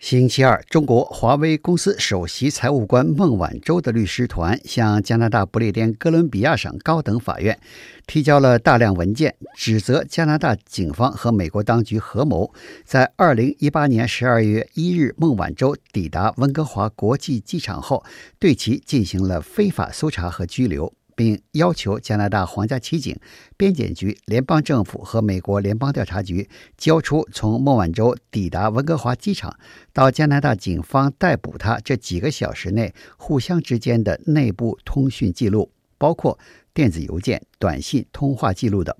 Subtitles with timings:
[0.00, 7.58] 星期二，中国华为公司首席财务官孟晚舟的律师团向加拿大不列颠哥伦比亚省高等法院
[8.06, 12.52] 提交了大量文件，指责加拿大警方和美国当局合谋，
[12.84, 18.04] 在2018年12月1日孟晚舟抵达温哥华国际机场后，
[18.38, 20.92] 对其进行了非法搜查和拘留。
[21.14, 23.16] 并要求加拿大皇家骑警、
[23.56, 29.56] 边检局、联邦政府和美国联邦调查局交出从孟晚舟抵达温哥华机场
[29.92, 36.38] 到加拿大警方逮捕他这几个小时内互相之间的内部通讯记录，包括
[36.72, 38.94] 电子邮件、短信通话记录等。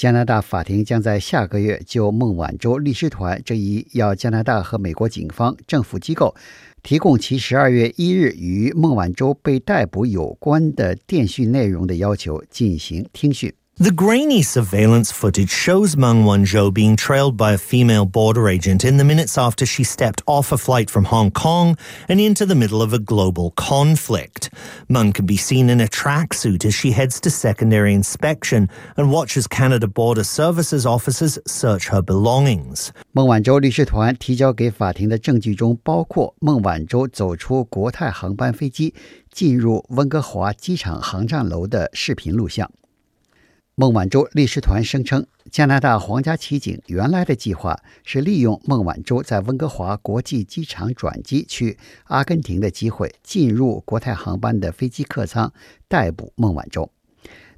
[0.00, 6.34] 加拿大法庭将在下个月就孟晚舟律师团这一要加拿大和美国警方、政府机构。
[6.82, 13.52] 提供其十二月一日与孟晚舟被逮捕有关的电讯内容的要求进行听讯。
[13.79, 19.03] The grainy surveillance footage shows Meng Wanzhou being trailed by a female border agent in the
[19.03, 21.77] minutes after she stepped off a flight from Hong Kong
[22.07, 24.49] and into the middle of a global conflict.
[24.87, 29.45] Meng can be seen in a tracksuit as she heads to secondary inspection and watches
[29.45, 32.93] Canada Border Services officers search her belongings.
[33.11, 38.93] 孟晚舟律师团提交给法庭的证据中包括孟晚舟走出国泰航班飞机
[39.29, 42.71] 进入温哥华机场航站楼的视频录像。
[43.80, 55.50] 孟晚舟律师团声称，加拿大皇家骑警原来的计划是利用孟晚舟在温哥华国际机场转机去阿根廷的机会，进入国泰航班的飞机客舱
[55.88, 56.90] 逮捕孟晚舟。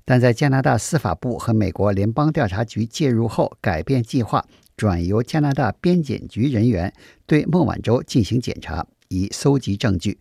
[0.04, 6.94] 但在加拿大司法部和美国联邦调查局介入后，改变计划，转由加拿大边检局人员
[7.26, 10.20] 对孟晚舟进行检查，以搜集证据。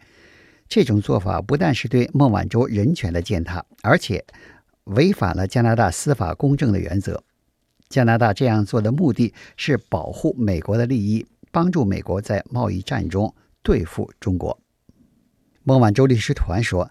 [0.67, 4.25] 这种做法不但是对孟晚舟人权的践踏，而且。
[4.85, 7.23] 违反了加拿大司法公正的原则。
[7.89, 14.57] 加拿大这样做的目的是保护美国的利益，帮助美国在贸易战中对付中国。
[15.63, 16.89] 孟晚舟律师团说，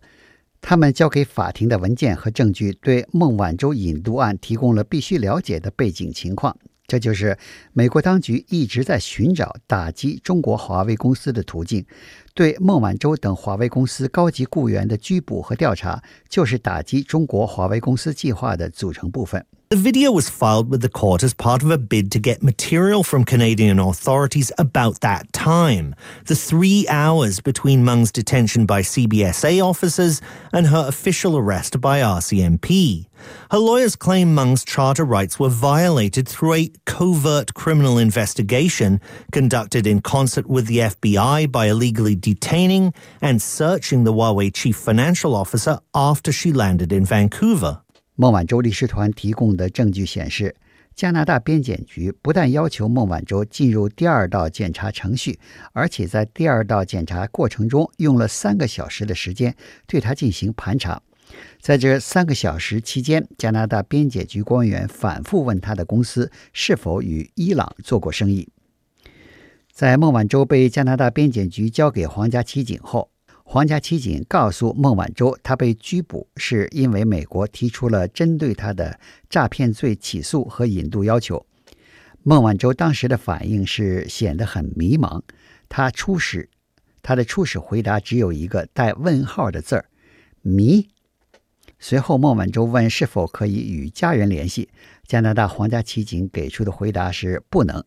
[0.60, 6.56] 他们交给法庭的文件和证据对孟晚舟引渡案提供了必须了解的背景情况。
[6.91, 7.39] 这就是
[7.73, 11.87] 美国当局一直在寻找打击中国华为公司的途径。
[12.34, 19.47] 对孟晚舟等华为公司高级雇员的拘捕和调查，就是打击中国华为公司计划的组成部分。
[19.70, 23.25] The video was filed with the court as part of a bid to get material from
[23.25, 25.94] Canadian authorities about that time,
[26.26, 30.20] the three hours between Mung's detention by CBSA officers
[30.53, 33.06] and her official arrest by RCMP.
[33.53, 40.00] Her lawyers claim Mung's charter rights were violated through a covert criminal investigation conducted in
[40.00, 42.92] concert with the FBI by illegally detaining
[43.22, 47.82] and searching the Huawei chief financial officer after she landed in Vancouver.
[48.20, 50.54] 孟晚舟律师团提供的证据显示，
[50.94, 55.38] 加拿大边检局不但要求孟晚舟进入第二道检查程序，
[55.72, 61.00] 而且在第二道检查过程中用了三个小时的时间对她进行盘查。
[61.62, 68.50] 在这三个小时期间，加拿大边检局官员反复问他的公司是否与伊朗做过生意。
[69.72, 73.10] 在孟晚舟被加拿大边检局交给皇家骑警后。
[73.53, 81.44] 皇家骑警告诉孟晚舟，他被拘捕是因为美国提出了针对他的诈骗罪起诉和引渡要求。
[82.22, 85.21] 孟晚舟当时的反应是显得很迷茫。
[85.69, 86.49] 他初始，
[87.03, 89.87] 他的初始回答只有一个带问号的字儿
[90.43, 90.87] “迷”。
[91.81, 94.69] 随后，孟晚舟问是否可以与家人联系，
[95.09, 97.84] 加拿大皇家骑警给出的回答是不能。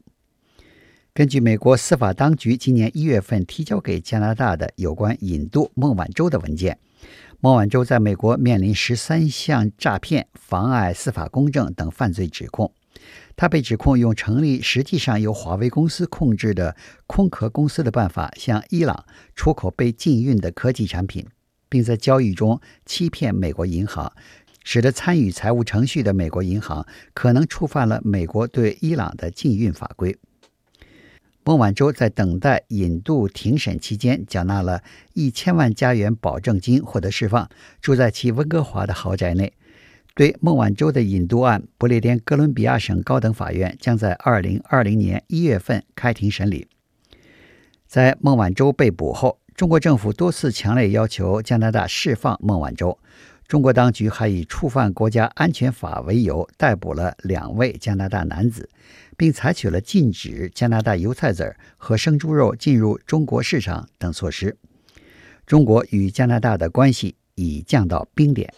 [1.15, 6.79] 根据美国司法当局今年一月份提交给加拿大的有关引渡孟晚舟的文件，
[7.39, 12.73] 孟晚舟在美国面临十三项诈骗、妨碍司法公正等犯罪指控。
[13.35, 16.75] 他被指控用成立实际上由华为公司控制的
[17.05, 21.27] 空壳公司的办法，向伊朗出口被禁运的科技产品，
[21.69, 24.11] 并在交易中欺骗美国银行，
[24.63, 30.17] 使得参与财务程序的美国银行可能触犯了美国对伊朗的禁运法规。
[31.45, 34.81] 孟晚舟在等待引渡庭审期间，缴纳了
[35.11, 37.49] 一千万加元保证金，获得释放，
[37.81, 39.51] 住在其温哥华的豪宅内。
[40.15, 46.67] 对孟晚舟的引渡案，不列颠哥伦比亚省高等法院将在二零二零年一月份开庭审理。
[47.87, 52.97] 在孟晚舟被捕后，中国政府多次强烈要求加拿大释放孟晚舟。
[53.47, 58.67] 中国当局还以触犯国家安全法为由逮捕了两位加拿大男子，
[59.15, 64.57] 并采取了禁止加拿大油菜籽和生猪肉进入中国市场等措施。
[65.45, 68.51] 中国与加拿大的关系已降到冰点。